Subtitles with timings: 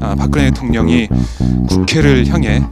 [0.00, 1.08] 아, 박근혜 대통령이
[1.68, 2.62] 국회를 향해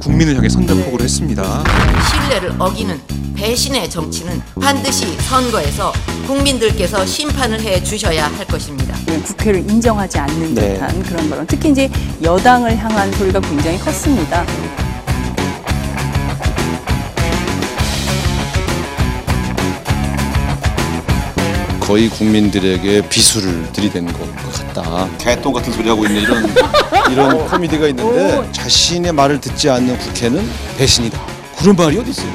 [0.00, 1.64] 국민을 향해 선전포고를 했습니다.
[2.10, 3.00] 신뢰를 어기는
[3.34, 5.92] 배신의 정치는 반드시 선거에서
[6.26, 8.96] 국민들께서 심판을 해 주셔야 할 것입니다.
[9.24, 10.74] 국회를 인정하지 않는 네.
[10.74, 11.46] 듯한 그런 발언.
[11.46, 11.90] 특히 이제
[12.22, 14.44] 여당을 향한 소리가 굉장히 컸습니다.
[21.86, 25.08] 거의 국민들에게 비수를 들이댄 것 같다.
[25.18, 26.44] 개똥 같은 소리 하고 있는 이런
[27.12, 30.44] 이런 코미디가 있는데 자신의 말을 듣지 않는 국회는
[30.78, 31.16] 배신이다.
[31.56, 32.28] 그런 말이 어디 있어요?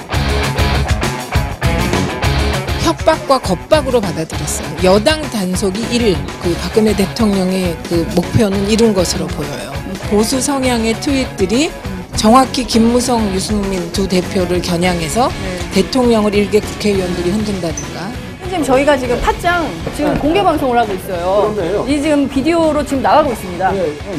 [2.84, 4.70] 협박과 겁박으로 받아들였어요.
[4.86, 9.74] 여당 단속이 1일 그 박근혜 대통령의 그 목표는 이룬 것으로 보여요.
[10.10, 11.72] 보수 성향의 트윗들이
[12.16, 15.30] 정확히 김무성, 유승민 두 대표를 겨냥해서
[15.74, 19.66] 대통령을 일개 국회의원들이 흔든다든가 선생님 저희가 지금 팟짱
[19.96, 21.86] 지금 공개 방송을 하고 있어요.
[21.88, 23.72] 이 지금 비디오로 지금 나가고 있습니다.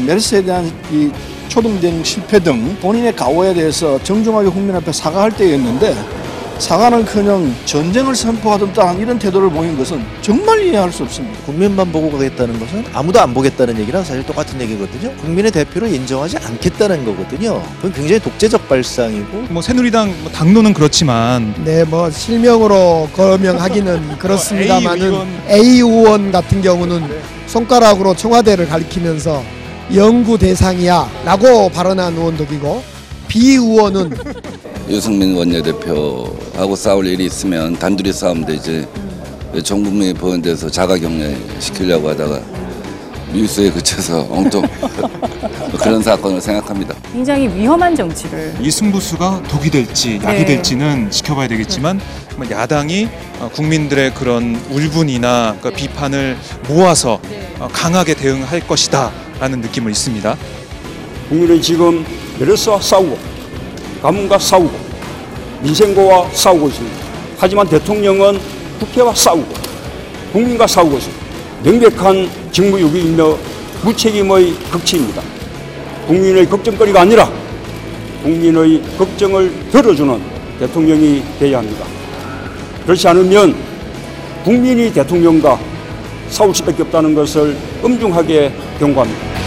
[0.06, 1.10] 메르스에 대한 이
[1.48, 5.94] 초동된 실패 등 본인의 가오에 대해서 정중하게 국민 앞에 사과할 때였는데
[6.58, 11.38] 사과는커녕 전쟁을 선포하던 듯한 이런 태도를 보인 것은 정말 이해할 수 없습니다.
[11.44, 15.12] 국민만 보고 가겠다는 것은 아무도 안 보겠다는 얘기랑 사실 똑같은 얘기거든요.
[15.16, 17.62] 국민의 대표를 인정하지 않겠다는 거거든요.
[17.76, 25.80] 그건 굉장히 독재적 발상이고 뭐 새누리당 뭐 당론은 그렇지만 네, 뭐 실명으로 거명하기는 그렇습니다만은 A
[25.80, 27.02] 의원 같은 경우는
[27.48, 29.42] 손가락으로 청와대를 가리키면서
[29.94, 32.82] 연구 대상이야라고 발언한 의원들이고
[33.28, 34.10] B 의원은
[34.92, 38.86] 유승민 원내대표하고 싸울 일이 있으면 단둘이 싸우면 되지
[39.54, 42.42] 왜 정부민이 보연돼서 자가격리 시키려고 하다가
[43.32, 44.62] 뉴스에 그쳐서 엉뚱
[45.80, 46.94] 그런 사건을 생각합니다.
[47.10, 50.44] 굉장히 위험한 정치를 이 승부수가 독이 될지 약이 네.
[50.44, 51.98] 될지는 지켜봐야 되겠지만
[52.36, 53.08] 뭐 야당이
[53.40, 56.36] 어, 국민들의 그런 울분이나 그 비판을
[56.68, 57.18] 모아서
[57.58, 60.36] 어, 강하게 대응할 것이다라는 느낌을 있습니다.
[61.30, 62.04] 국민은 지금
[62.38, 63.32] 메르스와 싸우고
[64.02, 64.81] 가뭄과 싸우고
[65.62, 66.96] 민생고와 싸우고 있습니다.
[67.38, 68.38] 하지만 대통령은
[68.78, 69.52] 국회와 싸우고
[70.32, 71.24] 국민과 싸우고 있습니다.
[71.62, 73.36] 명백한 직무유기이며
[73.84, 75.22] 무책임의 극치입니다.
[76.06, 77.30] 국민의 걱정거리가 아니라
[78.22, 80.20] 국민의 걱정을 들어주는
[80.58, 81.84] 대통령이 되어야 합니다.
[82.84, 83.54] 그렇지 않으면
[84.44, 85.58] 국민이 대통령과
[86.28, 89.41] 싸울 수밖에 없다는 것을 엄중하게 경고합니다.